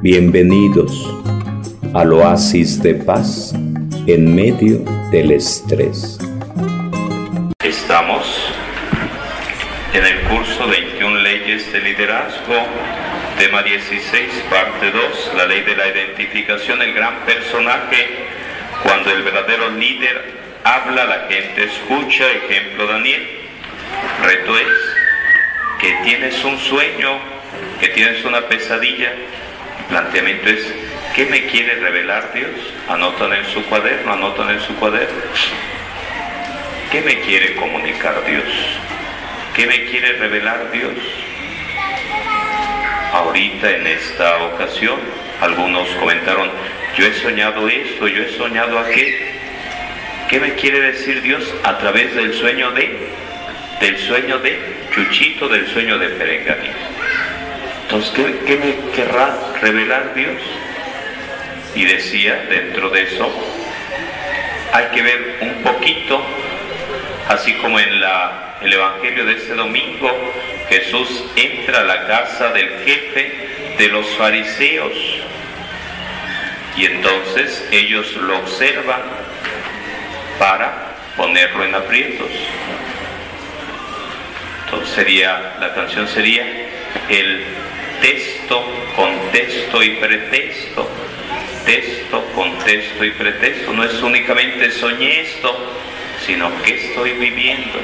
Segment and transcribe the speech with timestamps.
[0.00, 1.12] Bienvenidos
[1.92, 3.52] al oasis de paz
[4.06, 4.78] en medio
[5.10, 6.20] del estrés.
[7.64, 8.24] Estamos
[9.92, 12.54] en el curso 21 leyes de liderazgo,
[13.40, 18.06] tema 16, parte 2, la ley de la identificación, el gran personaje,
[18.84, 23.26] cuando el verdadero líder habla, la gente escucha, ejemplo Daniel.
[24.22, 24.68] Reto es
[25.80, 27.18] que tienes un sueño,
[27.80, 29.12] que tienes una pesadilla,
[29.88, 30.72] planteamiento es,
[31.14, 32.50] ¿qué me quiere revelar Dios?
[32.88, 35.22] Anotan en su cuaderno, anotan en su cuaderno.
[36.92, 38.44] ¿Qué me quiere comunicar Dios?
[39.54, 40.94] ¿Qué me quiere revelar Dios?
[43.12, 45.00] Ahorita en esta ocasión,
[45.40, 46.50] algunos comentaron,
[46.96, 49.26] yo he soñado esto, yo he soñado aquello.
[50.28, 53.08] ¿Qué me quiere decir Dios a través del sueño de,
[53.80, 54.58] del sueño de
[54.94, 56.97] Chuchito, del sueño de Perenganito?
[57.90, 58.12] Entonces,
[58.44, 60.36] ¿qué, me querrá revelar Dios?
[61.74, 63.32] Y decía, dentro de eso,
[64.74, 66.22] hay que ver un poquito,
[67.28, 67.88] así como en
[68.60, 70.10] el Evangelio de este domingo,
[70.68, 73.32] Jesús entra a la casa del jefe
[73.78, 74.92] de los fariseos
[76.76, 79.00] y entonces ellos lo observan
[80.38, 82.28] para ponerlo en aprietos.
[84.66, 86.44] Entonces sería, la canción sería
[87.08, 87.67] el
[88.00, 88.64] texto,
[88.96, 90.88] contexto y pretexto.
[91.64, 93.72] Texto, contexto y pretexto.
[93.72, 95.54] No es únicamente soñé esto,
[96.24, 97.78] sino qué estoy viviendo,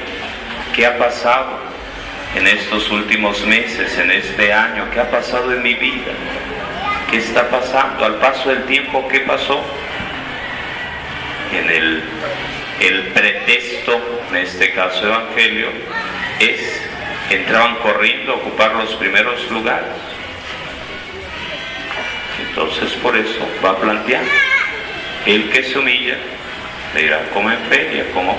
[0.75, 1.59] qué ha pasado
[2.35, 6.13] en estos últimos meses, en este año, qué ha pasado en mi vida,
[7.11, 9.63] qué está pasando al paso del tiempo, qué pasó.
[11.53, 12.03] En el,
[12.81, 15.69] el pretexto, en este caso evangelio,
[16.41, 16.83] es
[17.31, 19.89] entraban corriendo a ocupar los primeros lugares.
[22.49, 24.31] Entonces por eso va planteando,
[25.27, 26.17] el que se humilla
[26.95, 28.39] le dirá como en feria, como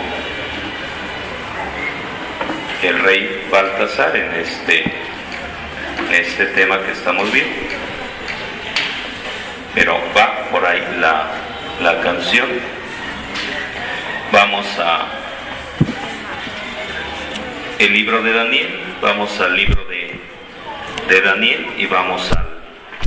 [2.82, 7.56] el rey Baltasar en este, en este tema que estamos viendo.
[9.74, 11.32] Pero va por ahí la,
[11.82, 12.48] la canción.
[14.32, 15.25] Vamos a
[17.80, 18.70] el libro de Daniel,
[19.02, 20.20] vamos al libro de,
[21.10, 22.48] de Daniel y vamos al,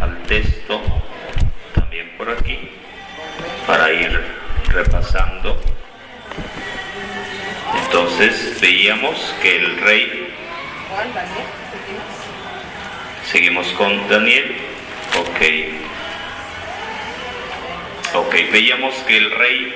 [0.03, 0.81] al, texto
[1.75, 2.59] también por aquí
[3.67, 4.21] para ir
[4.69, 5.59] repasando.
[7.85, 10.35] Entonces veíamos que el rey...
[13.31, 14.57] Seguimos con Daniel.
[15.19, 15.41] Ok.
[18.15, 19.75] Ok, veíamos que el rey,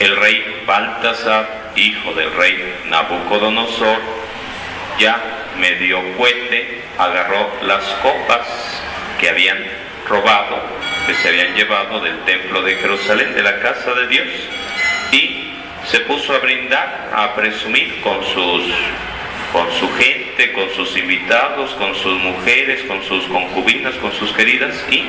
[0.00, 3.98] el rey Baltasar, hijo del rey Nabucodonosor,
[4.98, 5.20] ya
[5.58, 8.82] medio cuete, agarró las copas
[9.20, 9.58] que habían
[10.08, 10.62] robado,
[11.06, 14.28] que se habían llevado del templo de Jerusalén, de la casa de Dios,
[15.12, 15.52] y
[15.84, 18.64] se puso a brindar, a presumir con sus
[19.52, 24.74] con su gente, con sus invitados, con sus mujeres, con sus concubinas, con sus queridas,
[24.90, 25.04] y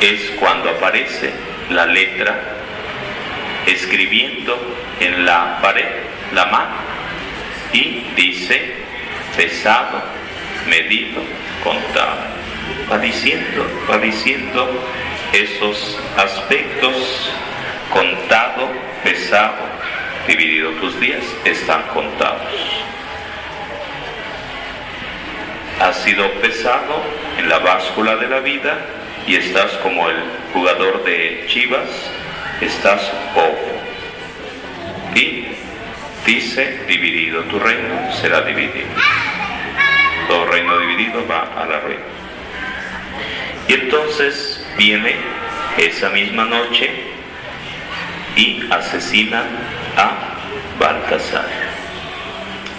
[0.00, 1.32] es cuando aparece
[1.70, 2.58] la letra
[3.66, 4.58] escribiendo
[5.00, 5.88] en la pared
[6.32, 6.76] la mano
[7.72, 8.74] y dice
[9.36, 10.02] pesado,
[10.68, 11.20] medido,
[11.62, 12.38] contado.
[12.90, 14.68] Va diciendo, va diciendo
[15.32, 17.30] esos aspectos,
[17.92, 18.68] contado,
[19.02, 19.56] pesado,
[20.26, 22.52] dividido tus días, están contados.
[25.80, 27.02] Has sido pesado
[27.38, 28.78] en la báscula de la vida
[29.26, 30.16] y estás como el
[30.52, 32.10] jugador de Chivas,
[32.60, 33.00] estás
[33.34, 33.56] poco.
[35.14, 35.46] Y
[36.26, 38.88] dice, dividido tu reino, será dividido.
[40.28, 42.02] Todo reino dividido va a la ruina.
[43.66, 45.16] Y entonces viene
[45.76, 46.90] esa misma noche
[48.36, 49.44] y asesina
[49.96, 50.38] a
[50.78, 51.46] Baltasar.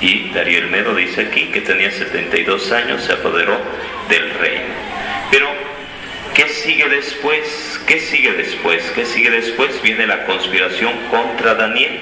[0.02, 3.58] Y Darío el Medo dice aquí que tenía 72 años, se apoderó
[4.08, 4.74] del reino.
[5.30, 5.48] Pero,
[6.40, 7.82] ¿qué sigue después?
[7.86, 8.90] ¿Qué sigue después?
[8.96, 9.82] ¿Qué sigue después?
[9.82, 12.00] Viene la conspiración contra Daniel.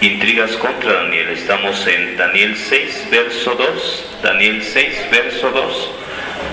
[0.00, 1.30] Intrigas contra Daniel.
[1.30, 4.18] Estamos en Daniel 6, verso 2.
[4.22, 5.90] Daniel 6, verso 2.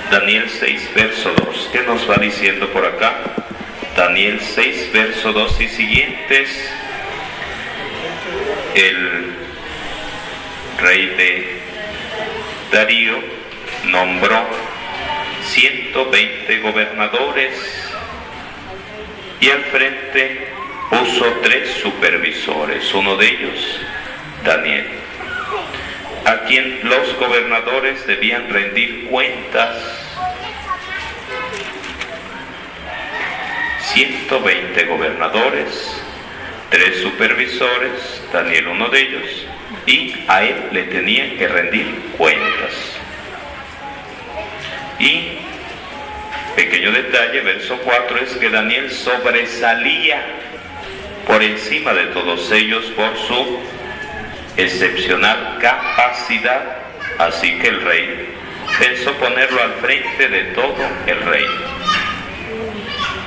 [0.10, 1.70] Daniel 6, verso 2.
[1.72, 3.20] ¿Qué nos va diciendo por acá?
[3.96, 6.72] Daniel 6, verso 2 y siguientes.
[8.74, 9.32] El
[10.82, 11.62] rey de
[12.72, 13.20] Darío
[13.86, 14.67] nombró
[15.48, 17.54] 120 gobernadores
[19.40, 20.48] y al frente
[20.90, 23.80] puso tres supervisores, uno de ellos,
[24.44, 24.88] Daniel.
[26.26, 29.78] a quien los gobernadores debían rendir cuentas.
[33.94, 36.02] 120 gobernadores,
[36.70, 39.46] tres supervisores, Daniel uno de ellos,
[39.86, 42.87] y a él le tenían que rendir cuentas.
[45.00, 45.40] Y
[46.56, 50.22] pequeño detalle, verso 4, es que Daniel sobresalía
[51.28, 53.60] por encima de todos ellos por su
[54.56, 56.78] excepcional capacidad,
[57.20, 58.34] así que el rey
[58.80, 61.78] pensó ponerlo al frente de todo el reino.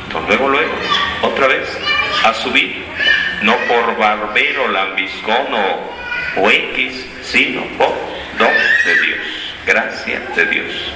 [0.06, 0.72] Entonces luego, luego,
[1.22, 1.68] otra vez,
[2.24, 2.84] a subir,
[3.42, 7.94] no por barbero, lambiscón o, o X, sino por
[8.38, 8.52] don
[8.84, 10.92] de Dios, gracia de Dios.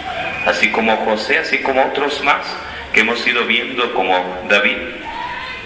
[0.46, 2.44] Así como José, así como otros más
[2.93, 4.78] que hemos ido viendo como David.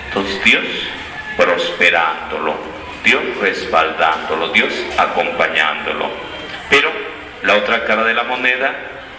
[0.08, 0.64] Entonces Dios
[1.36, 2.56] prosperándolo,
[3.04, 6.10] Dios respaldándolo, Dios acompañándolo.
[6.70, 6.90] Pero
[7.42, 8.74] la otra cara de la moneda,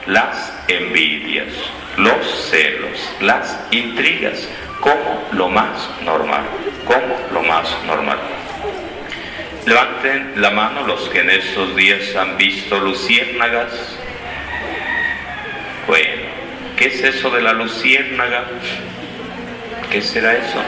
[0.05, 1.47] las envidias,
[1.97, 4.47] los celos, las intrigas,
[4.79, 6.43] como lo más normal,
[6.85, 8.17] como lo más normal.
[9.69, 13.71] Levanten la mano los que en estos días han visto luciérnagas.
[15.85, 16.23] Bueno,
[16.75, 18.45] ¿qué es eso de la luciérnaga?
[19.91, 20.63] ¿Qué será eso?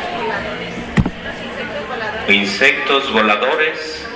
[2.28, 4.08] insectos voladores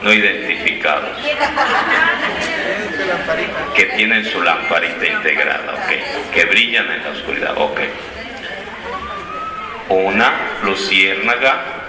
[0.00, 1.10] no identificados
[3.76, 5.74] que tienen su lamparita integrada,
[6.32, 7.80] que brillan en la oscuridad, ok.
[9.90, 10.32] Una
[10.62, 11.81] luciérnaga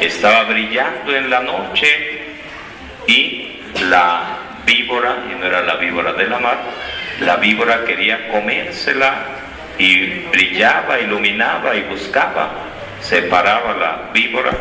[0.00, 2.20] estaba brillando en la noche
[3.06, 6.58] y la víbora, y no era la víbora de la mar,
[7.20, 9.14] la víbora quería comérsela
[9.78, 12.50] y brillaba, iluminaba y buscaba,
[13.00, 14.52] separaba la víbora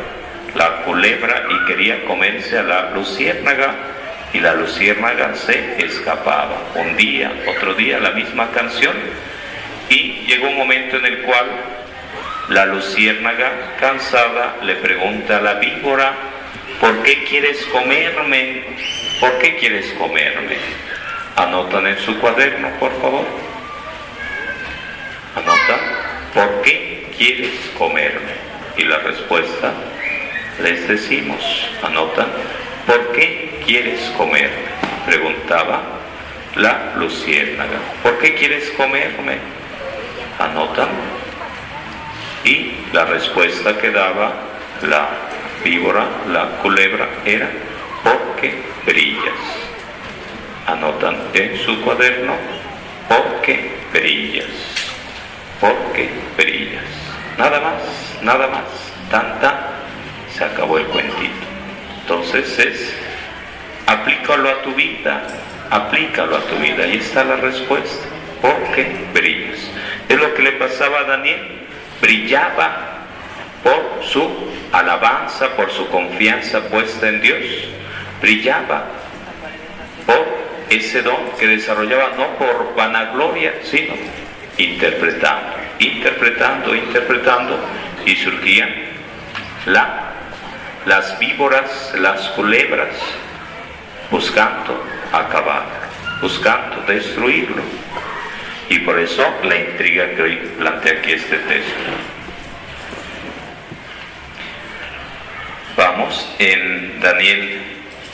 [0.55, 3.73] la culebra y quería comerse a la luciérnaga
[4.33, 6.57] y la luciérnaga se escapaba.
[6.75, 8.95] Un día, otro día, la misma canción
[9.89, 11.45] y llegó un momento en el cual
[12.51, 16.13] la luciérnaga, cansada, le pregunta a la víbora,
[16.81, 18.63] ¿por qué quieres comerme?
[19.21, 20.57] ¿Por qué quieres comerme?
[21.38, 23.25] Anotan en su cuaderno, por favor.
[25.33, 25.80] Anotan,
[26.33, 28.33] ¿por qué quieres comerme?
[28.75, 29.71] Y la respuesta
[30.62, 31.42] les decimos,
[31.81, 32.27] anotan,
[32.86, 34.51] ¿por qué quieres comer?
[35.06, 35.83] Preguntaba
[36.57, 37.80] la luciérnaga.
[38.03, 39.38] ¿Por qué quieres comerme?
[40.38, 41.20] Anotan.
[42.43, 44.33] Y la respuesta que daba
[44.81, 45.09] la
[45.63, 47.49] víbora, la culebra, era
[48.03, 48.55] porque
[48.85, 49.33] brillas.
[50.67, 52.33] Anotan en su cuaderno,
[53.07, 54.47] porque brillas,
[55.59, 56.83] porque brillas.
[57.38, 58.63] Nada más, nada más,
[59.09, 59.71] tanta
[60.33, 61.45] se acabó el cuentito.
[62.01, 62.95] Entonces es,
[63.85, 65.23] aplícalo a tu vida,
[65.69, 66.83] aplícalo a tu vida.
[66.83, 68.07] Ahí está la respuesta.
[68.41, 69.59] Porque brillas.
[70.09, 71.59] Es lo que le pasaba a Daniel.
[72.01, 72.98] Brillaba
[73.63, 74.27] por su
[74.71, 77.44] alabanza, por su confianza puesta en Dios.
[78.21, 78.86] Brillaba
[80.06, 80.25] por
[80.69, 83.94] ese don que desarrollaba no por vanagloria, sino
[84.57, 87.59] interpretando, interpretando, interpretando,
[88.06, 88.68] y surgía
[89.68, 90.12] la
[90.86, 92.89] las víboras, las culebras,
[94.09, 95.65] buscando acabar,
[96.21, 97.62] buscando destruirlo.
[98.71, 101.91] Y por eso la intriga que hoy plantea aquí este texto.
[105.75, 107.60] Vamos en Daniel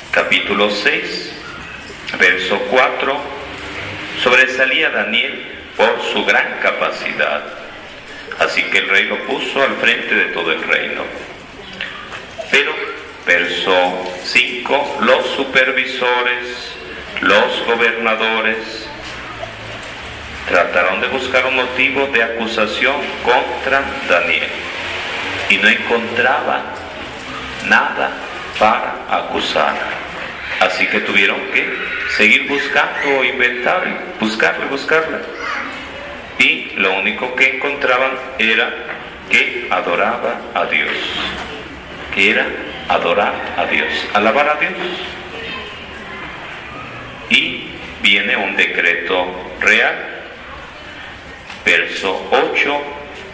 [0.09, 1.33] capítulo 6,
[2.17, 3.21] verso 4.
[4.23, 5.45] Sobresalía Daniel
[5.77, 7.43] por su gran capacidad.
[8.39, 11.03] Así que el rey lo puso al frente de todo el reino
[12.49, 12.73] pero,
[13.27, 16.71] verso 5, los supervisores,
[17.21, 18.86] los gobernadores,
[20.47, 24.47] trataron de buscar un motivo de acusación contra Daniel
[25.49, 26.61] y no encontraban
[27.67, 28.11] nada
[28.59, 29.75] para acusar.
[30.59, 31.71] Así que tuvieron que
[32.15, 33.83] seguir buscando o inventar,
[34.19, 35.17] buscarle, buscarle.
[36.39, 38.73] Y lo único que encontraban era
[39.29, 40.91] que adoraba a Dios
[42.17, 42.47] era
[42.89, 44.71] adorar a Dios, alabar a Dios.
[47.29, 47.69] Y
[48.01, 49.27] viene un decreto
[49.59, 50.16] real.
[51.67, 52.81] Verso 8,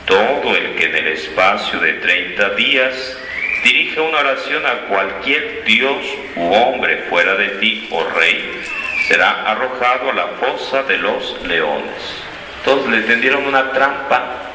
[0.07, 3.17] todo el que en el espacio de 30 días
[3.63, 6.03] dirige una oración a cualquier Dios
[6.35, 8.59] u hombre fuera de ti, oh rey,
[9.07, 12.23] será arrojado a la fosa de los leones.
[12.65, 14.49] Todos le tendieron una trampa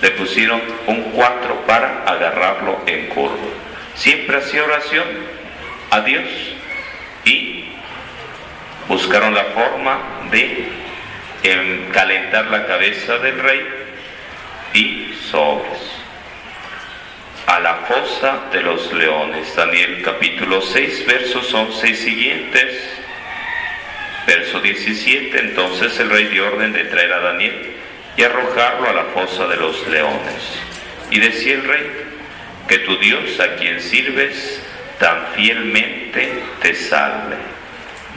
[0.00, 3.36] le pusieron un cuatro para agarrarlo en curva.
[3.96, 5.04] Siempre hacía oración
[5.90, 6.24] a Dios
[7.26, 7.66] y
[8.88, 9.98] buscaron la forma
[10.30, 10.83] de
[11.44, 13.64] em, calentar la cabeza del rey
[14.72, 15.78] y sobres.
[17.46, 22.90] A la fosa de los leones, Daniel capítulo 6, versos 11 y siguientes.
[24.26, 27.74] Verso 17, entonces el rey dio orden de traer a Daniel
[28.16, 30.58] y arrojarlo a la fosa de los leones.
[31.10, 31.90] Y decía el rey,
[32.68, 34.62] que tu Dios a quien sirves
[34.98, 36.32] tan fielmente
[36.62, 37.53] te salve.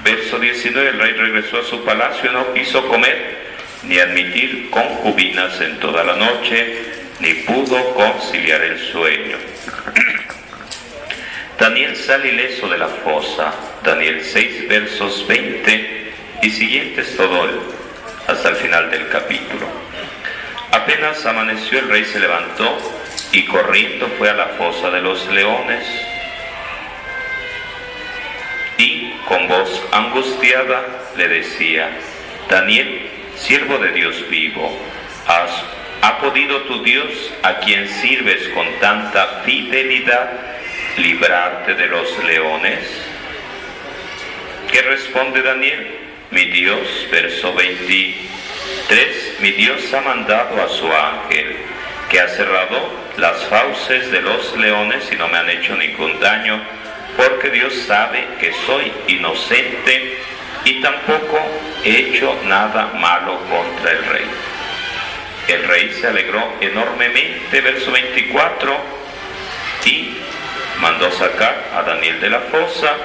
[0.08, 3.40] Verso 19, el rey regresó a su palacio, no quiso comer
[3.84, 6.78] ni admitir concubinas en toda la noche,
[7.20, 9.36] ni pudo conciliar el sueño.
[11.60, 17.46] Daniel sale ileso de la fosa, Daniel 6 versos 20 y siguientes todo
[18.28, 19.68] hasta el final del capítulo.
[20.72, 22.78] Apenas amaneció el rey se levantó
[23.34, 25.86] y corriendo fue a la fosa de los leones
[29.28, 30.86] con voz angustiada
[31.18, 31.90] le decía,
[32.50, 34.72] Daniel, siervo de Dios vivo,
[35.28, 35.52] ¿has,
[36.02, 40.30] ¿ha podido tu Dios, a quien sirves con tanta fidelidad,
[40.98, 42.80] librarte de los leones?
[44.72, 45.88] ¿Qué responde Daniel?
[46.32, 51.58] Mi Dios, verso 23, mi Dios ha mandado a su ángel,
[52.10, 56.62] que ha cerrado las fauces de los leones y no me han hecho ningún daño
[57.16, 60.18] porque Dios sabe que soy inocente
[60.66, 61.40] y tampoco
[61.84, 64.26] he hecho nada malo contra el rey.
[65.48, 68.78] El rey se alegró enormemente, verso 24,
[69.86, 70.18] y
[70.82, 72.98] mandó sacar a Daniel de la fosa,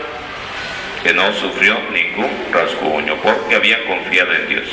[1.04, 4.68] que no sufrió ningún rasguño, porque había confiado en Dios.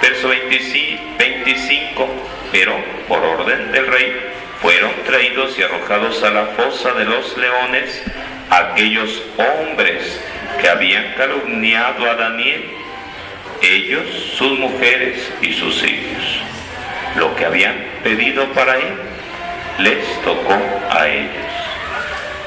[0.00, 2.08] Verso 25,
[2.50, 2.74] pero
[3.06, 4.16] por orden del rey
[4.62, 8.02] fueron traídos y arrojados a la fosa de los leones
[8.50, 10.20] aquellos hombres
[10.60, 12.64] que habían calumniado a Daniel,
[13.62, 16.40] ellos, sus mujeres y sus hijos.
[17.16, 18.94] Lo que habían pedido para él,
[19.78, 20.58] les tocó
[20.90, 21.30] a ellos.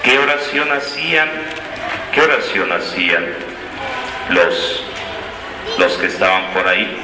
[0.03, 1.29] ¿Qué oración hacían?
[2.13, 3.25] ¿Qué oración hacían
[4.29, 4.85] los,
[5.77, 6.97] los que estaban por ahí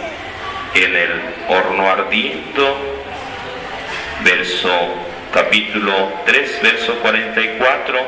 [0.76, 2.96] en el horno ardiendo?
[4.24, 4.96] Verso
[5.32, 8.00] capítulo 3, verso 44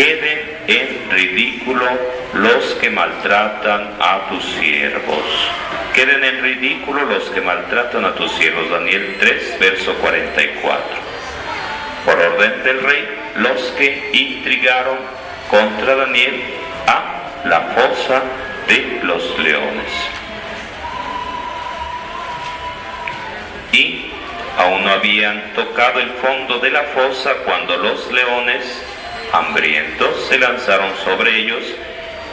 [0.00, 1.86] queden en ridículo
[2.32, 5.24] los que maltratan a tus siervos.
[5.94, 8.70] Queden en ridículo los que maltratan a tus siervos.
[8.70, 10.82] Daniel 3, verso 44.
[12.06, 14.96] Por orden del rey, los que intrigaron
[15.50, 16.44] contra Daniel
[16.86, 18.22] a la fosa
[18.68, 19.92] de los leones.
[23.72, 24.12] Y
[24.56, 28.82] aún no habían tocado el fondo de la fosa cuando los leones
[29.32, 31.62] hambrientos se lanzaron sobre ellos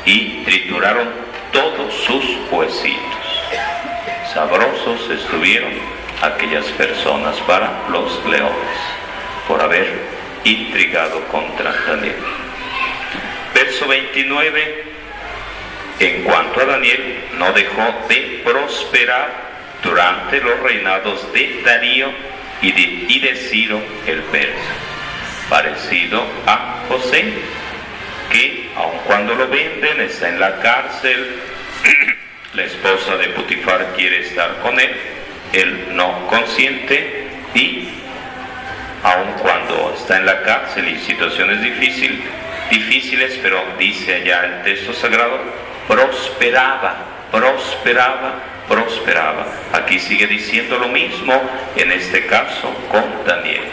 [0.05, 1.09] y trituraron
[1.51, 3.43] todos sus huesitos.
[4.33, 5.71] Sabrosos estuvieron
[6.21, 8.77] aquellas personas para los leones
[9.47, 9.87] por haber
[10.43, 12.15] intrigado contra Daniel.
[13.53, 14.85] Verso 29.
[15.99, 19.29] En cuanto a Daniel, no dejó de prosperar
[19.81, 22.09] durante los reinados de Darío
[22.61, 24.96] y de, y de Ciro el persa
[25.49, 27.33] parecido a José,
[28.31, 31.39] que aun cuando lo venden está en la cárcel,
[32.53, 34.95] la esposa de Putifar quiere estar con él,
[35.53, 37.89] él no consiente y
[39.03, 42.19] aun cuando está en la cárcel y situaciones difíciles,
[42.69, 45.39] difíciles, pero dice allá el texto sagrado,
[45.87, 46.95] prosperaba,
[47.31, 48.35] prosperaba,
[48.67, 49.45] prosperaba.
[49.71, 51.41] Aquí sigue diciendo lo mismo,
[51.77, 53.63] en este caso con Daniel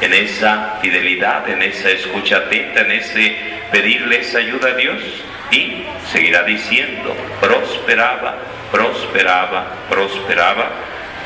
[0.00, 3.36] en esa fidelidad, en esa escucha atenta, en ese
[3.70, 5.02] pedirle esa ayuda a Dios
[5.50, 8.38] y seguirá diciendo, prosperaba,
[8.72, 10.70] prosperaba, prosperaba,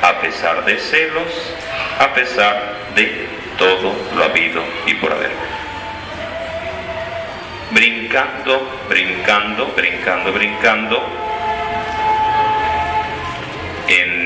[0.02, 1.54] a pesar de celos,
[1.99, 3.26] a pesar de
[3.59, 5.31] todo lo habido y por haber.
[7.71, 11.02] Brincando, brincando, brincando, brincando,
[13.88, 14.24] en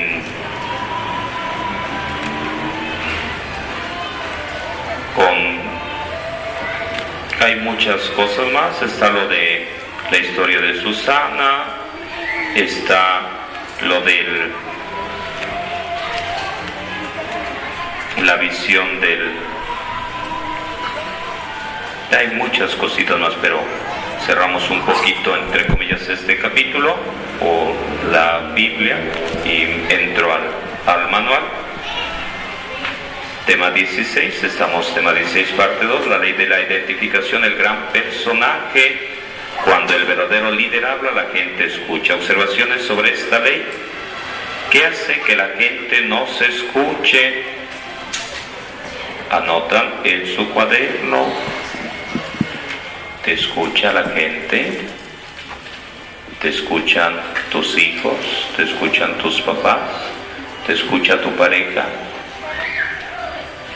[7.41, 9.67] hay muchas cosas más, está lo de
[10.11, 11.63] la historia de Susana,
[12.55, 13.21] está
[13.81, 14.51] lo de
[18.23, 19.31] la visión del
[22.17, 23.59] hay muchas cositas más, pero
[24.25, 26.95] cerramos un poquito, entre comillas, este capítulo
[27.41, 27.73] o
[28.11, 28.97] la Biblia
[29.45, 30.41] y entro al,
[30.85, 31.68] al manual.
[33.45, 39.09] Tema 16, estamos tema 16 parte 2, la ley de la identificación, el gran personaje
[39.63, 42.15] Cuando el verdadero líder habla, la gente escucha.
[42.15, 43.65] Observaciones sobre esta ley.
[44.71, 47.43] ¿Qué hace que la gente no se escuche?
[49.31, 51.27] Anotan en su cuaderno.
[53.25, 54.81] ¿Te escucha la gente?
[56.41, 57.19] ¿Te escuchan
[57.51, 58.15] tus hijos?
[58.55, 59.79] ¿Te escuchan tus papás?
[60.65, 61.85] ¿Te escucha tu pareja?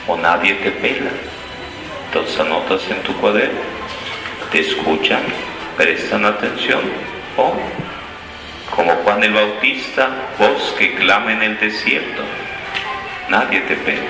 [0.07, 1.11] ¿O nadie te pela?
[2.07, 3.61] Entonces anotas en tu cuaderno.
[4.51, 5.21] ¿Te escuchan?
[5.77, 6.81] ¿Prestan atención?
[7.37, 7.53] ¿O
[8.75, 12.23] como Juan el Bautista, voz que clama en el desierto?
[13.29, 14.01] Nadie te pela.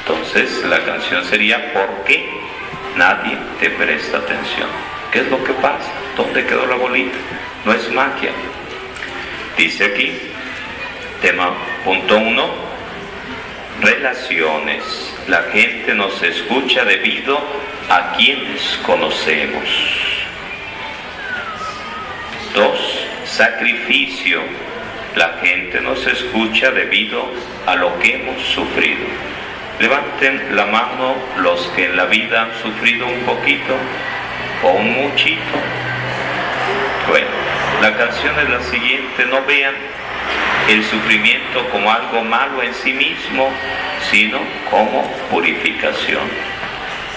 [0.00, 2.28] Entonces la canción sería ¿Por qué
[2.96, 4.68] nadie te presta atención?
[5.12, 5.90] ¿Qué es lo que pasa?
[6.16, 7.16] ¿Dónde quedó la bolita?
[7.64, 8.30] No es magia.
[9.56, 10.12] Dice aquí,
[11.20, 11.52] tema
[11.84, 12.71] punto uno,
[13.82, 14.82] relaciones.
[15.28, 17.38] La gente nos escucha debido
[17.88, 19.68] a quienes conocemos.
[22.54, 24.40] Dos, sacrificio.
[25.16, 27.30] La gente nos escucha debido
[27.66, 29.04] a lo que hemos sufrido.
[29.78, 33.74] Levanten la mano los que en la vida han sufrido un poquito
[34.62, 35.58] o un muchito.
[37.08, 37.26] Bueno,
[37.80, 39.74] la canción es la siguiente, no vean
[40.68, 43.50] el sufrimiento como algo malo en sí mismo,
[44.10, 44.38] sino
[44.70, 46.22] como purificación.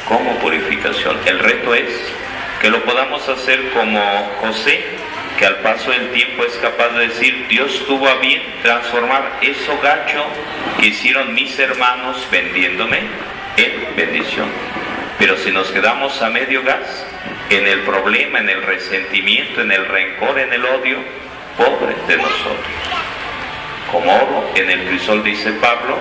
[0.08, 1.18] Como purificación.
[1.26, 2.14] El reto es
[2.62, 4.02] que lo podamos hacer como
[4.42, 4.84] José,
[5.38, 9.78] que al paso del tiempo es capaz de decir, Dios tuvo a bien transformar eso
[9.84, 10.26] gacho
[10.80, 13.00] que hicieron mis hermanos vendiéndome
[13.58, 14.50] en bendición.
[15.20, 17.06] Pero si nos quedamos a medio gas,
[17.50, 20.98] en el problema, en el resentimiento, en el rencor, en el odio,
[21.58, 23.15] pobre de nosotros.
[23.92, 25.98] Como oro en el crisol, dice Pablo,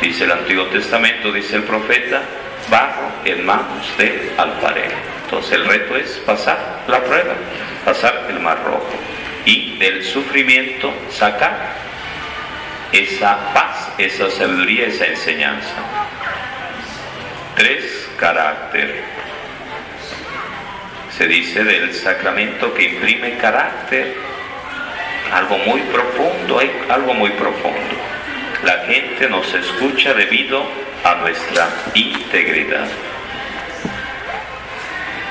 [0.00, 2.22] dice el Antiguo Testamento, dice el profeta,
[2.68, 4.96] barro en manos del alfarero.
[5.24, 7.34] Entonces el reto es pasar la prueba,
[7.84, 8.90] pasar el mar rojo
[9.44, 11.74] y del sufrimiento sacar
[12.92, 15.74] esa paz, esa sabiduría, esa enseñanza.
[17.54, 19.02] Tres, carácter.
[21.16, 24.16] Se dice del sacramento que imprime carácter,
[25.32, 27.78] algo muy profundo, hay algo muy profundo.
[28.64, 30.62] La gente nos escucha debido
[31.04, 32.88] a nuestra integridad.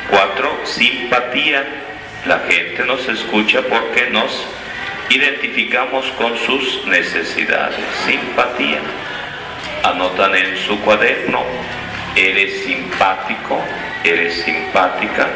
[0.09, 1.63] Cuatro, simpatía.
[2.25, 4.47] La gente nos escucha porque nos
[5.09, 7.79] identificamos con sus necesidades.
[8.05, 8.79] Simpatía.
[9.83, 11.43] Anotan en su cuaderno,
[12.15, 13.63] eres simpático,
[14.03, 15.27] eres simpática,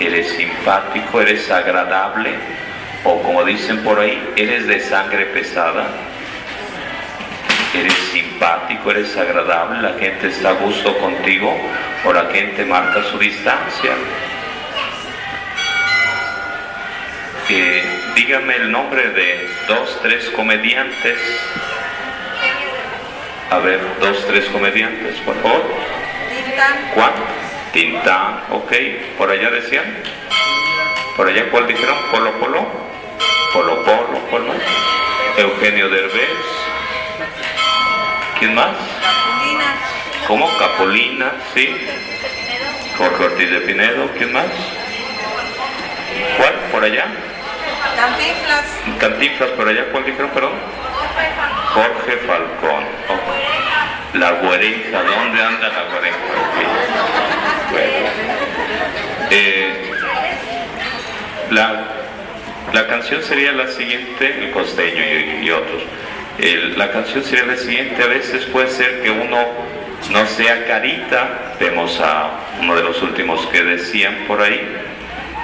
[0.00, 2.30] eres simpático, eres agradable,
[3.04, 5.86] o como dicen por ahí, eres de sangre pesada,
[7.74, 11.56] eres simpático, eres agradable, la gente está a gusto contigo
[12.04, 13.92] o la gente marca su distancia.
[17.48, 17.82] Eh,
[18.14, 21.18] dígame el nombre de dos, tres comediantes.
[23.50, 25.62] A ver, dos, tres comediantes, por favor.
[26.94, 27.12] ¿Cuál?
[27.72, 28.72] Tintán, ok.
[29.18, 29.84] ¿Por allá decían?
[31.16, 31.96] ¿Por allá cuál dijeron?
[32.10, 32.91] ¿Polo Polo?
[33.52, 34.56] Polo Polo, ¿cuál más?
[35.36, 36.30] Eugenio Derbez.
[38.38, 38.70] ¿Quién más?
[39.02, 39.74] Capulina.
[40.26, 40.58] ¿Cómo?
[40.58, 41.76] Capolina, sí.
[42.96, 44.46] Jorge Ortiz de Pinedo, ¿quién más?
[46.38, 46.54] ¿Cuál?
[46.72, 47.06] ¿Por allá?
[47.96, 48.64] Cantinflas.
[48.98, 50.52] Cantinflas, por allá, ¿cuál dijeron, perdón?
[51.74, 52.84] Jorge Falcón.
[53.08, 54.18] Oh.
[54.18, 56.16] La güereja, ¿dónde anda la güereja?
[57.70, 58.08] Bueno.
[59.30, 59.90] Eh,
[61.50, 62.01] la,
[62.72, 65.82] la canción sería la siguiente, el costeño y, y otros.
[66.76, 69.46] La canción sería la siguiente, a veces puede ser que uno
[70.10, 72.30] no sea carita, vemos a
[72.60, 74.60] uno de los últimos que decían por ahí,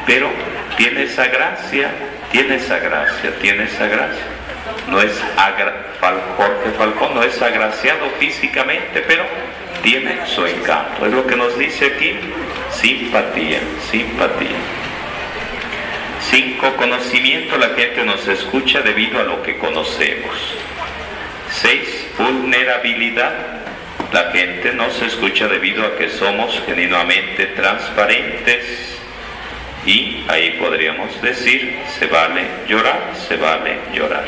[0.06, 0.28] pero
[0.76, 1.90] tiene esa gracia,
[2.32, 4.24] tiene esa gracia, tiene esa gracia.
[4.88, 5.12] No es
[6.00, 9.24] Fal- Jorge Falcón, no es agraciado físicamente, pero
[9.82, 11.06] tiene su encanto.
[11.06, 12.16] Es lo que nos dice aquí,
[12.70, 13.60] simpatía,
[13.90, 14.56] simpatía.
[16.30, 20.36] Cinco, conocimiento, la gente nos escucha debido a lo que conocemos.
[21.50, 23.32] Seis, vulnerabilidad,
[24.12, 28.98] la gente nos escucha debido a que somos genuinamente transparentes.
[29.86, 34.26] Y ahí podríamos decir, se vale llorar, se vale llorar.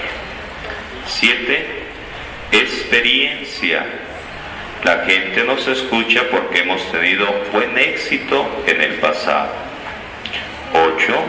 [1.06, 1.66] Siete,
[2.50, 3.84] experiencia.
[4.84, 9.52] La gente nos escucha porque hemos tenido buen éxito en el pasado.
[10.72, 11.24] Ocho,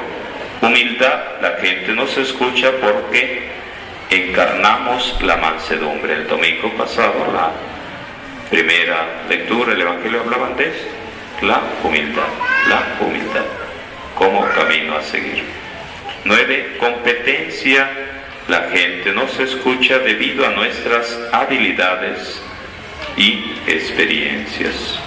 [0.61, 1.41] humildad.
[1.41, 3.49] La gente nos escucha porque
[4.09, 6.13] encarnamos la mansedumbre.
[6.13, 7.51] El domingo pasado, la
[8.49, 10.71] primera lectura, el Evangelio hablaban de.
[11.41, 12.27] La humildad,
[12.69, 13.45] la humildad.
[14.15, 15.43] como camino a seguir.
[16.25, 16.77] 9.
[16.79, 17.89] Competencia.
[18.47, 22.41] La gente no se escucha debido a nuestras habilidades
[23.17, 24.99] y experiencias.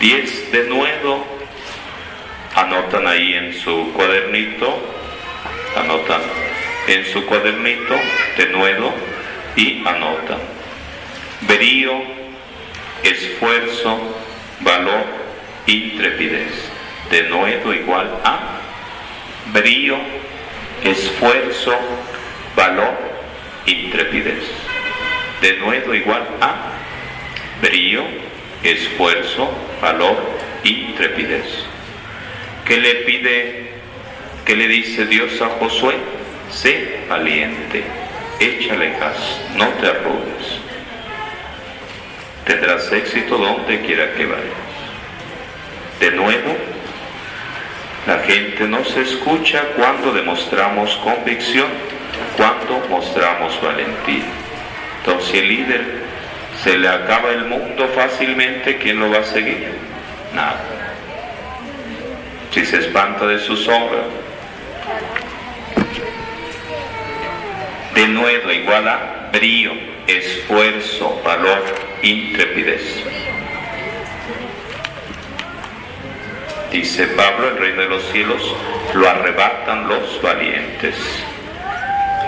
[0.00, 0.52] 10.
[0.52, 1.35] De nuevo,
[2.56, 4.80] anotan ahí en su cuadernito,
[5.76, 6.22] anotan
[6.88, 7.94] en su cuadernito
[8.38, 8.94] de nuevo
[9.54, 10.38] y anotan.
[11.42, 11.92] Verío,
[13.02, 13.98] esfuerzo,
[14.60, 15.04] valor,
[15.66, 16.70] intrepidez.
[17.10, 18.38] De nuevo igual a
[19.52, 19.98] brío,
[20.82, 21.76] esfuerzo,
[22.56, 22.96] valor,
[23.66, 24.44] intrepidez.
[25.42, 26.72] De nuevo igual a
[27.60, 28.02] brío,
[28.62, 29.50] esfuerzo,
[29.82, 30.16] valor,
[30.64, 31.75] intrepidez.
[32.66, 33.68] ¿Qué le pide,
[34.44, 35.94] qué le dice Dios a Josué?
[36.50, 37.84] Sé valiente,
[38.40, 40.58] échale gas, no te arrugues.
[42.44, 44.44] Tendrás éxito donde quiera que vayas.
[46.00, 46.56] De nuevo,
[48.04, 51.68] la gente no se escucha cuando demostramos convicción,
[52.36, 54.24] cuando mostramos valentía.
[54.98, 55.84] Entonces, si el líder
[56.64, 59.68] se le acaba el mundo fácilmente, ¿quién lo va a seguir?
[60.34, 60.75] Nada.
[62.56, 64.04] Si se espanta de su sombra,
[67.94, 69.72] de nuevo igual a brío,
[70.06, 71.62] esfuerzo, valor,
[72.00, 73.04] intrepidez.
[76.72, 78.56] Dice Pablo, el reino de los cielos
[78.94, 80.96] lo arrebatan los valientes.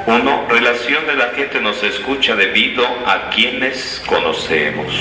[0.05, 4.93] Uno, relación de la gente nos escucha debido a quienes conocemos.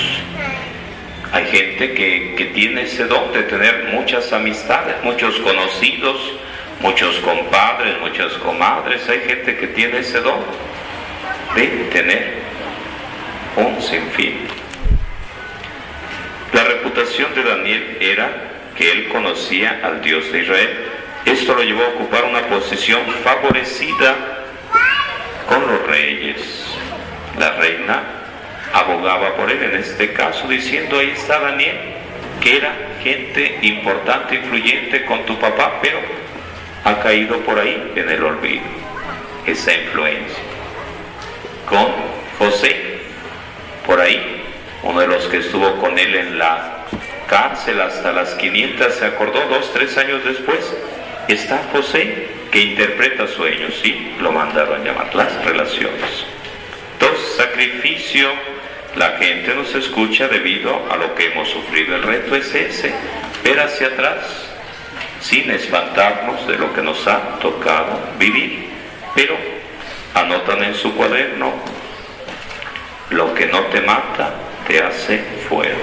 [1.32, 6.16] Hay gente que, que tiene ese don de tener muchas amistades, muchos conocidos,
[6.80, 9.06] muchos compadres, muchas comadres.
[9.08, 10.40] Hay gente que tiene ese don
[11.54, 12.34] de tener
[13.56, 14.46] un sinfín.
[16.52, 18.30] La reputación de Daniel era
[18.74, 20.70] que él conocía al Dios de Israel.
[21.26, 24.44] Esto lo llevó a ocupar una posición favorecida
[25.46, 26.64] con los reyes.
[27.38, 28.17] La reina
[28.78, 31.76] abogaba por él en este caso, diciendo, ahí está Daniel,
[32.40, 35.98] que era gente importante, influyente con tu papá, pero
[36.84, 38.64] ha caído por ahí en el olvido,
[39.46, 40.42] esa influencia.
[41.66, 41.86] Con
[42.38, 43.00] José,
[43.86, 44.42] por ahí,
[44.82, 46.84] uno de los que estuvo con él en la
[47.28, 50.74] cárcel hasta las 500, se acordó dos, tres años después,
[51.26, 56.24] está José que interpreta sueños, sí, lo mandaron a llamar las relaciones.
[56.98, 58.30] Dos, sacrificio,
[58.98, 61.94] la gente nos escucha debido a lo que hemos sufrido.
[61.94, 62.92] El reto es ese,
[63.44, 64.18] ver hacia atrás,
[65.20, 68.70] sin espantarnos de lo que nos ha tocado vivir.
[69.14, 69.36] Pero
[70.14, 71.52] anotan en su cuaderno,
[73.10, 74.34] lo que no te mata
[74.66, 75.80] te hace fuego.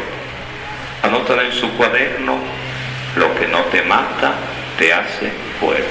[1.01, 2.38] Anotan en su cuaderno,
[3.15, 4.34] lo que no te mata
[4.78, 5.88] te hace fuego.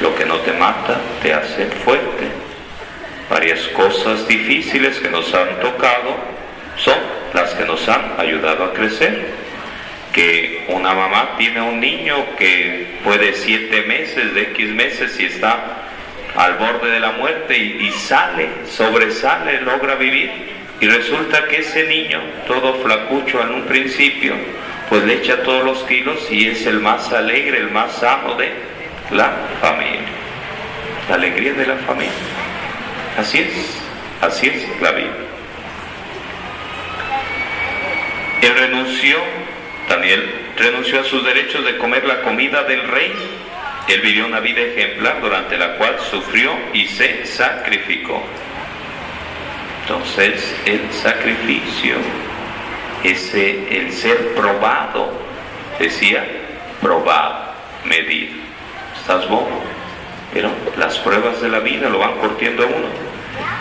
[0.00, 2.43] Lo que no te mata te hace fuerte.
[3.34, 6.14] Varias cosas difíciles que nos han tocado
[6.76, 6.94] son
[7.32, 9.26] las que nos han ayudado a crecer.
[10.12, 15.82] Que una mamá tiene un niño que puede siete meses, de X meses y está
[16.36, 20.30] al borde de la muerte y, y sale, sobresale, logra vivir.
[20.80, 24.34] Y resulta que ese niño, todo flacucho en un principio,
[24.88, 28.52] pues le echa todos los kilos y es el más alegre, el más sano de
[29.10, 30.02] la familia.
[31.08, 32.43] La alegría de la familia.
[33.16, 33.48] Así es,
[34.20, 35.14] así es la vida.
[38.42, 39.18] Él renunció,
[39.88, 43.12] Daniel renunció a sus derechos de comer la comida del rey.
[43.88, 48.22] Él vivió una vida ejemplar durante la cual sufrió y se sacrificó.
[49.82, 51.96] Entonces el sacrificio,
[53.02, 55.12] ese, el ser probado,
[55.78, 56.24] decía,
[56.80, 57.52] probado,
[57.84, 58.34] medido.
[58.98, 59.62] ¿Estás bobo?
[60.32, 63.03] Pero las pruebas de la vida lo van cortiendo a uno.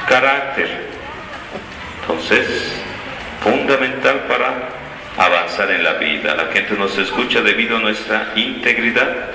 [0.08, 0.70] Carácter.
[2.02, 2.74] Entonces,
[3.42, 4.70] fundamental para
[5.18, 6.36] avanzar en la vida.
[6.36, 9.30] La gente nos escucha debido a nuestra integridad.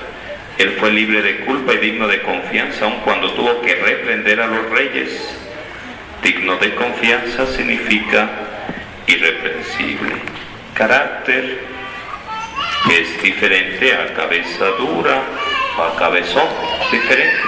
[0.57, 4.47] Él fue libre de culpa y digno de confianza, aun cuando tuvo que reprender a
[4.47, 5.37] los reyes.
[6.21, 8.29] Digno de confianza significa
[9.07, 10.11] irreprensible.
[10.73, 11.59] Carácter
[12.91, 15.21] es diferente a cabeza dura
[15.77, 16.47] o a cabezón,
[16.91, 17.39] diferente.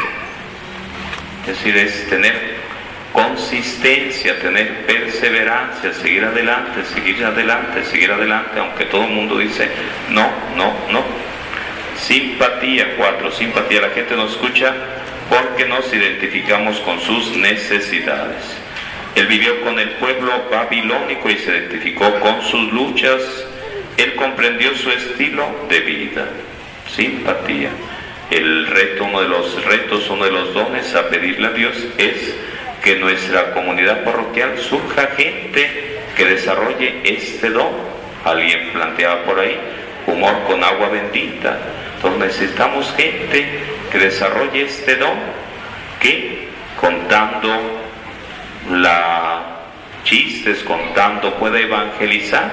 [1.42, 2.62] Es decir, es tener
[3.12, 9.70] consistencia, tener perseverancia, seguir adelante, seguir adelante, seguir adelante, aunque todo el mundo dice
[10.10, 11.04] no, no, no.
[11.98, 13.82] Simpatía, cuatro, simpatía.
[13.82, 14.74] La gente nos escucha
[15.30, 18.44] porque nos identificamos con sus necesidades.
[19.16, 23.22] Él vivió con el pueblo babilónico y se identificó con sus luchas.
[23.98, 26.28] Él comprendió su estilo de vida.
[26.88, 27.70] simpatía.
[28.30, 32.34] El reto, uno de los retos, uno de los dones a pedirle a Dios es
[32.84, 37.70] que nuestra comunidad parroquial surja gente que desarrolle este don.
[38.26, 39.58] Alguien planteaba por ahí,
[40.08, 41.58] humor con agua bendita.
[41.96, 43.46] Entonces necesitamos gente
[43.92, 45.18] que desarrolle este don,
[46.00, 46.48] que
[46.80, 47.82] contando
[48.72, 49.44] la
[50.04, 52.50] chistes, contando pueda evangelizar,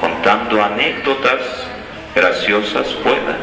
[0.00, 1.68] contando anécdotas
[2.14, 3.36] graciosas pueda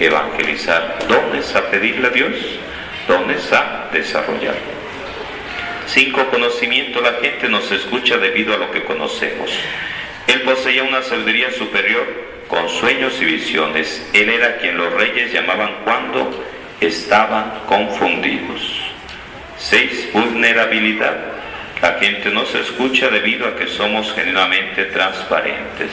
[0.00, 0.98] evangelizar.
[1.06, 2.34] Dones a pedirle a Dios,
[3.06, 4.75] dones a desarrollar.
[5.86, 7.00] Cinco, conocimiento.
[7.00, 9.50] La gente nos escucha debido a lo que conocemos.
[10.26, 12.06] Él poseía una sabiduría superior
[12.48, 14.08] con sueños y visiones.
[14.12, 16.44] Él era quien los reyes llamaban cuando
[16.80, 18.80] estaban confundidos.
[19.58, 21.16] Seis, vulnerabilidad.
[21.80, 25.90] La gente nos escucha debido a que somos genuinamente transparentes.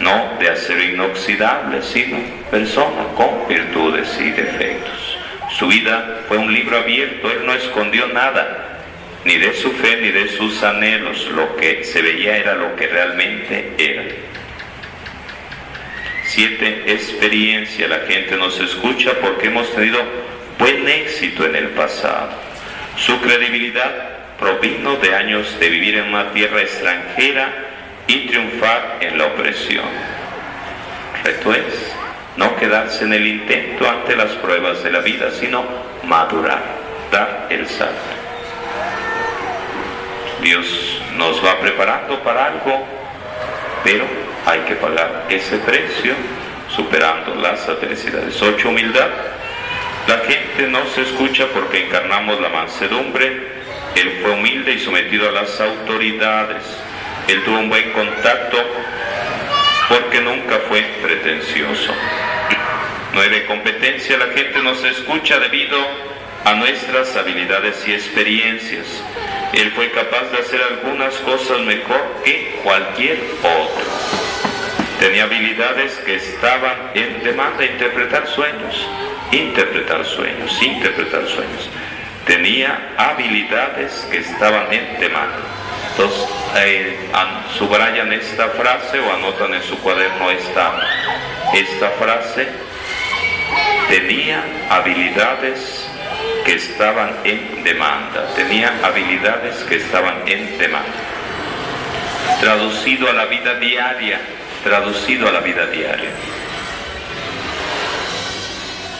[0.00, 2.18] No de acero inoxidable, sino
[2.50, 5.03] persona con virtudes y defectos.
[5.58, 8.80] Su vida fue un libro abierto, él no escondió nada,
[9.24, 11.28] ni de su fe ni de sus anhelos.
[11.30, 14.02] Lo que se veía era lo que realmente era.
[16.24, 17.86] Siete, experiencia.
[17.86, 20.02] La gente nos escucha porque hemos tenido
[20.58, 22.30] buen éxito en el pasado.
[22.96, 27.52] Su credibilidad provino de años de vivir en una tierra extranjera
[28.08, 29.86] y triunfar en la opresión.
[31.22, 31.94] reto es
[32.36, 35.64] no quedarse en el intento ante las pruebas de la vida, sino
[36.04, 36.62] madurar,
[37.10, 37.94] dar el salto.
[40.42, 42.86] Dios nos va preparando para algo,
[43.82, 44.04] pero
[44.46, 46.14] hay que pagar ese precio
[46.68, 48.40] superando las adversidades.
[48.42, 49.08] Ocho, humildad.
[50.06, 53.54] La gente no se escucha porque encarnamos la mansedumbre.
[53.94, 56.62] Él fue humilde y sometido a las autoridades.
[57.28, 58.58] Él tuvo un buen contacto
[59.88, 61.92] porque nunca fue pretencioso.
[63.12, 64.18] Nueve, competencia.
[64.18, 65.78] La gente nos escucha debido
[66.44, 69.02] a nuestras habilidades y experiencias.
[69.52, 73.84] Él fue capaz de hacer algunas cosas mejor que cualquier otro.
[74.98, 78.88] Tenía habilidades que estaban en demanda, interpretar sueños,
[79.30, 81.70] interpretar sueños, interpretar sueños.
[82.26, 85.63] Tenía habilidades que estaban en demanda.
[85.96, 86.96] Entonces, eh,
[87.56, 90.72] subrayan esta frase o anotan en su cuaderno esta,
[91.52, 92.48] esta frase.
[93.88, 95.88] Tenía habilidades
[96.44, 98.26] que estaban en demanda.
[98.34, 100.88] Tenía habilidades que estaban en demanda.
[102.40, 104.18] Traducido a la vida diaria,
[104.64, 106.10] traducido a la vida diaria.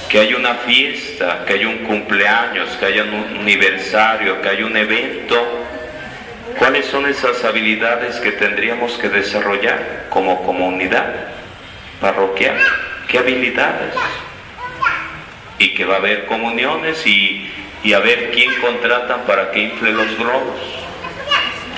[0.08, 4.76] Que hay una fiesta, que hay un cumpleaños, que haya un aniversario, que hay un
[4.76, 5.64] evento.
[6.58, 11.14] ¿Cuáles son esas habilidades que tendríamos que desarrollar como comunidad
[12.00, 12.58] parroquial?
[13.08, 13.94] ¿Qué habilidades?
[15.58, 17.50] Y que va a haber comuniones y,
[17.82, 20.60] y a ver quién contratan para que infle los globos.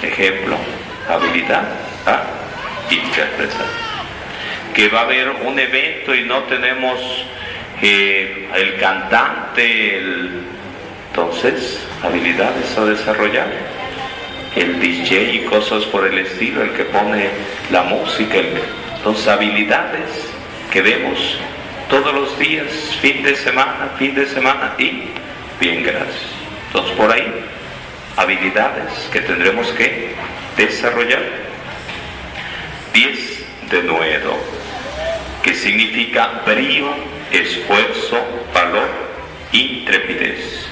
[0.03, 0.57] Ejemplo,
[1.09, 1.65] habilidad.
[2.07, 2.23] ¿ah?
[2.91, 3.67] interpretar.
[4.75, 7.01] Que va a haber un evento y no tenemos
[7.83, 10.01] eh, el cantante,
[11.09, 13.49] entonces habilidades a desarrollar.
[14.57, 17.29] El DJ y cosas por el estilo, el que pone
[17.71, 18.39] la música,
[18.97, 20.31] entonces habilidades
[20.73, 21.39] que vemos
[21.89, 22.67] todos los días,
[23.01, 25.05] fin de semana, fin de semana y
[25.61, 26.31] bien, gracias.
[26.67, 27.45] Entonces por ahí,
[28.17, 30.15] habilidades que tendremos que
[30.57, 31.23] desarrollar.
[32.93, 34.39] 10 de nuevo,
[35.43, 36.89] que significa brío,
[37.31, 38.19] esfuerzo,
[38.55, 38.89] valor,
[39.53, 40.67] intrepidez.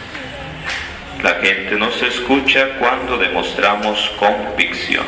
[1.25, 5.07] La gente nos escucha cuando demostramos convicción.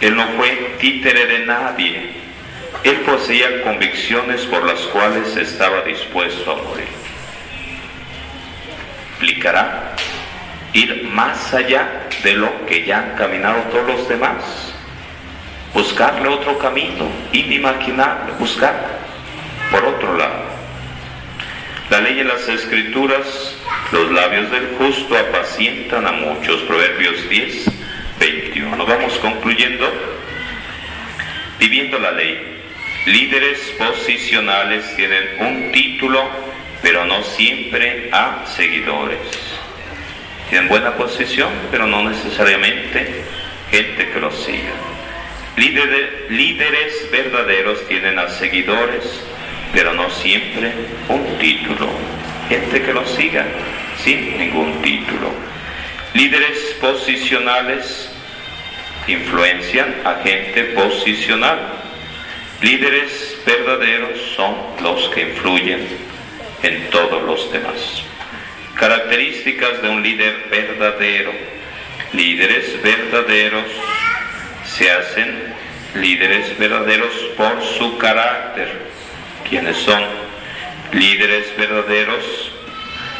[0.00, 2.10] Él no fue títere de nadie.
[2.84, 6.86] Él poseía convicciones por las cuales estaba dispuesto a morir.
[9.10, 9.96] Explicará
[10.72, 14.72] ir más allá de lo que ya han caminado todos los demás.
[15.74, 19.00] Buscarle otro camino, inimaginable, buscar
[19.72, 20.47] por otro lado.
[21.90, 23.56] La ley en las escrituras,
[23.92, 26.60] los labios del justo apacientan a muchos.
[26.62, 27.70] Proverbios 10,
[28.20, 28.86] 21.
[28.86, 29.90] Vamos concluyendo.
[31.58, 32.60] Viviendo la ley.
[33.06, 36.28] Líderes posicionales tienen un título,
[36.82, 39.58] pero no siempre a seguidores
[40.48, 43.22] tienen buena posición, pero no necesariamente
[43.70, 44.72] gente que los siga.
[45.56, 49.22] líderes verdaderos tienen a seguidores,
[49.72, 50.72] pero no siempre
[51.08, 51.88] un título.
[52.48, 53.46] Gente que los siga
[54.02, 55.30] sin ningún título.
[56.14, 58.10] Líderes posicionales
[59.06, 61.58] influencian a gente posicional.
[62.62, 65.86] Líderes verdaderos son los que influyen
[66.62, 68.02] en todos los demás.
[68.74, 71.32] Características de un líder verdadero.
[72.12, 73.66] Líderes verdaderos
[74.64, 75.54] se hacen
[75.94, 78.88] líderes verdaderos por su carácter.
[79.48, 80.02] ¿Quiénes son?
[80.92, 82.52] Líderes verdaderos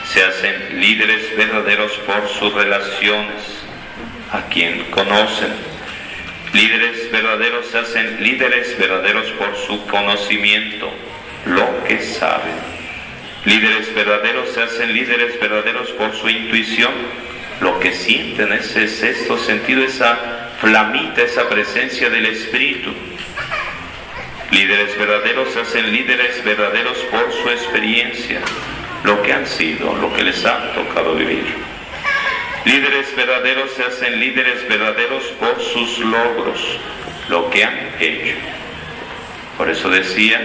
[0.04, 3.62] se hacen líderes verdaderos por sus relaciones,
[4.30, 5.52] a quien conocen.
[6.52, 10.90] Líderes verdaderos se hacen líderes verdaderos por su conocimiento,
[11.46, 12.56] lo que saben.
[13.46, 16.92] Líderes verdaderos se hacen líderes verdaderos por su intuición,
[17.62, 22.92] lo que sienten, ese sexto sentido, esa flamita, esa presencia del Espíritu.
[24.50, 28.40] Líderes verdaderos se hacen líderes verdaderos por su experiencia,
[29.04, 31.44] lo que han sido, lo que les ha tocado vivir.
[32.64, 36.60] Líderes verdaderos se hacen líderes verdaderos por sus logros,
[37.28, 38.36] lo que han hecho.
[39.58, 40.40] Por eso decía,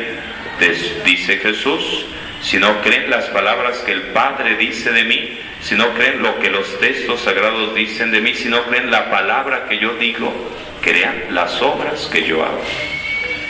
[1.06, 2.06] dice Jesús,
[2.42, 6.39] si no creen las palabras que el Padre dice de mí, si no creen lo
[6.39, 10.34] que los textos sagrados dicen de mí, si no creen la palabra que yo digo,
[10.82, 12.62] crean las obras que yo hago.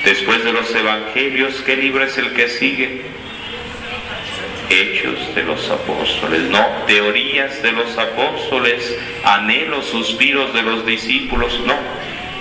[0.04, 3.02] Después de los evangelios, ¿qué libro es el que sigue?
[4.70, 11.76] Hechos de los apóstoles, no teorías de los apóstoles, anhelos, suspiros de los discípulos, no,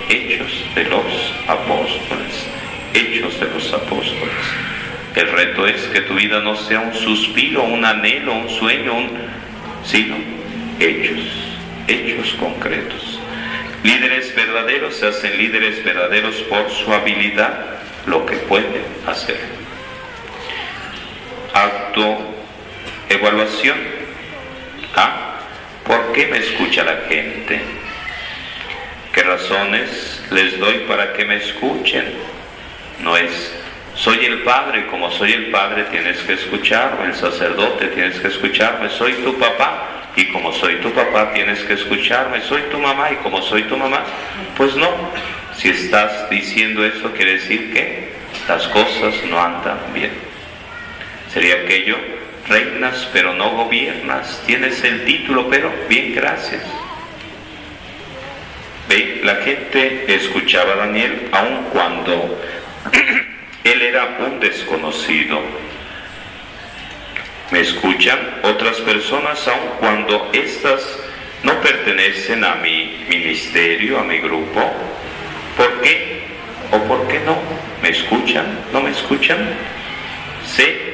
[0.09, 1.05] hechos de los
[1.47, 2.45] apóstoles,
[2.93, 4.33] hechos de los apóstoles.
[5.15, 9.09] El reto es que tu vida no sea un suspiro, un anhelo, un sueño, un...
[9.85, 10.17] sino
[10.79, 11.19] hechos,
[11.87, 13.12] hechos concretos.
[13.83, 19.39] Líderes verdaderos se hacen líderes verdaderos por su habilidad, lo que pueden hacer.
[21.53, 22.33] Auto
[23.09, 23.77] evaluación.
[24.95, 25.39] ¿Ah?
[25.85, 27.61] ¿Por qué me escucha la gente?
[29.13, 32.05] ¿Qué razones les doy para que me escuchen?
[33.01, 33.53] No es,
[33.95, 38.89] soy el padre, como soy el padre tienes que escucharme, el sacerdote tienes que escucharme,
[38.89, 43.15] soy tu papá, y como soy tu papá tienes que escucharme, soy tu mamá y
[43.17, 44.03] como soy tu mamá,
[44.55, 44.89] pues no.
[45.55, 48.13] Si estás diciendo eso quiere decir que
[48.47, 50.11] las cosas no andan bien.
[51.31, 51.97] Sería aquello,
[52.47, 56.63] reinas pero no gobiernas, tienes el título pero bien, gracias.
[58.87, 62.39] Ve, la gente escuchaba a Daniel aun cuando
[63.63, 65.39] él era un desconocido
[67.51, 70.99] me escuchan otras personas aun cuando éstas
[71.43, 74.71] no pertenecen a mi ministerio, a mi grupo.
[75.57, 76.23] ¿Por qué?
[76.71, 77.37] ¿O por qué no?
[77.81, 78.45] ¿Me escuchan?
[78.71, 79.37] ¿No me escuchan?
[80.45, 80.93] Sé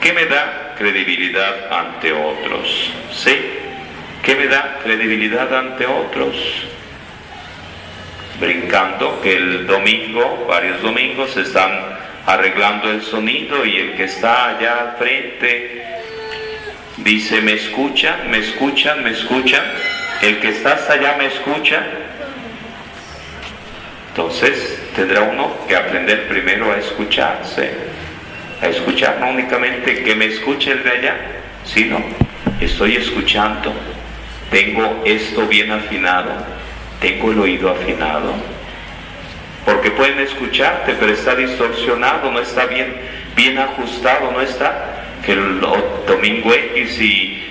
[0.00, 2.90] que me da credibilidad ante otros.
[3.12, 3.60] Sé
[4.22, 6.34] que me da credibilidad ante otros.
[8.40, 14.80] Brincando que el domingo, varios domingos, están arreglando el sonido y el que está allá
[14.80, 15.84] al frente
[16.98, 18.30] dice, ¿me escuchan?
[18.30, 19.02] ¿Me escuchan?
[19.02, 19.62] ¿Me escuchan?
[20.22, 21.82] El que está hasta allá me escucha.
[24.10, 27.70] Entonces tendrá uno que aprender primero a escucharse,
[28.60, 31.16] a escuchar no únicamente que me escuche el de allá,
[31.64, 32.02] sino
[32.60, 33.72] estoy escuchando,
[34.50, 36.32] tengo esto bien afinado,
[37.00, 38.34] tengo el oído afinado
[39.64, 42.94] porque pueden escucharte, pero está distorsionado, no está bien,
[43.36, 45.60] bien ajustado, no está que el
[46.06, 47.46] domingo X y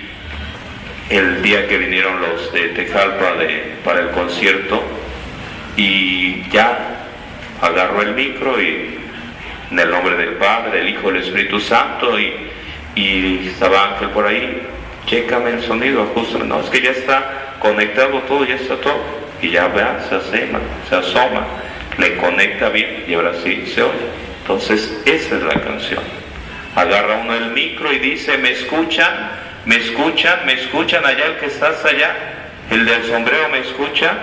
[1.08, 3.34] el día que vinieron los de Tejalpa
[3.84, 4.82] para el concierto
[5.76, 7.06] y ya
[7.60, 8.98] agarró el micro y
[9.70, 12.34] en el nombre del Padre, del Hijo, del Espíritu Santo y,
[12.96, 14.62] y estaba Ángel por ahí,
[15.06, 19.00] chécame el sonido, ajustame, no, es que ya está conectado todo, ya está todo
[19.40, 21.46] y ya vea, se asoma, se asoma
[22.00, 24.08] le conecta bien y ahora sí se oye.
[24.42, 26.02] Entonces, esa es la canción.
[26.74, 29.30] Agarra uno el micro y dice, ¿me escuchan?
[29.66, 30.46] ¿Me escuchan?
[30.46, 32.16] ¿Me escuchan allá el que estás allá?
[32.70, 34.16] ¿El del sombrero me escucha?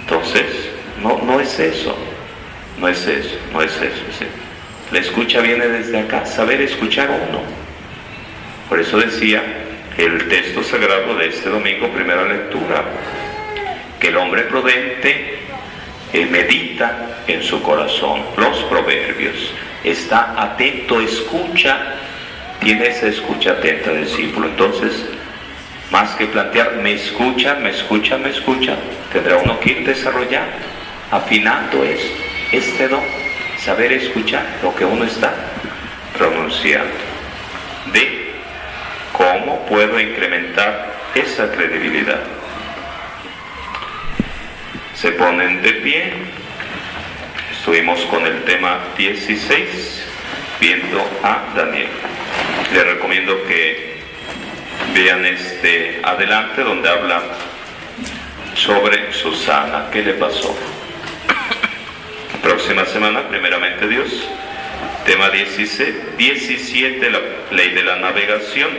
[0.00, 0.70] Entonces,
[1.02, 1.96] no, no es eso.
[2.78, 4.24] No es eso, no es eso.
[4.90, 7.40] La escucha viene desde acá, saber escuchar uno.
[8.68, 9.42] Por eso decía
[9.96, 12.82] el texto sagrado de este domingo, primera lectura,
[14.00, 15.38] que el hombre prudente
[16.22, 19.50] medita en su corazón los proverbios,
[19.82, 21.76] está atento, escucha,
[22.60, 24.46] tiene esa escucha atenta discípulo.
[24.46, 25.06] Entonces,
[25.90, 28.76] más que plantear, me escucha, me escucha, me escucha,
[29.12, 30.56] tendrá uno que ir desarrollando,
[31.10, 33.02] afinando esto, este don,
[33.58, 35.34] saber escuchar lo que uno está
[36.16, 36.94] pronunciando.
[37.92, 38.34] De
[39.12, 42.20] cómo puedo incrementar esa credibilidad
[45.04, 46.14] se ponen de pie.
[47.52, 50.02] Estuvimos con el tema 16,
[50.58, 51.90] viendo a Daniel.
[52.72, 53.98] Les recomiendo que
[54.94, 57.22] vean este adelante donde habla
[58.54, 59.90] sobre Susana.
[59.92, 60.56] ¿Qué le pasó?
[62.42, 64.08] Próxima semana, primeramente Dios.
[65.04, 68.70] Tema 17, 17 la ley de la navegación.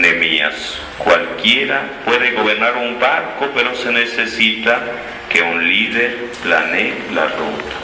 [0.00, 0.78] Nemías.
[0.98, 4.80] Cualquiera puede gobernar un barco, pero se necesita
[5.28, 7.76] que un líder planee la ruta.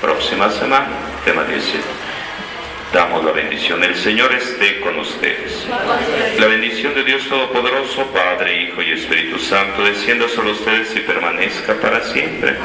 [0.00, 0.88] Próxima semana,
[1.24, 2.10] tema 17
[2.92, 3.82] damos la bendición.
[3.84, 5.66] El Señor esté con ustedes.
[6.38, 11.74] La bendición de Dios Todopoderoso, Padre, Hijo y Espíritu Santo, descienda sobre ustedes y permanezca
[11.74, 12.56] para siempre.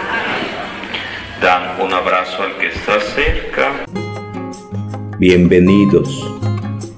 [1.41, 3.85] Dan un abrazo al que está cerca.
[5.17, 6.25] Bienvenidos